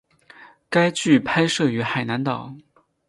[0.67, 2.55] 该剧拍摄于海南岛。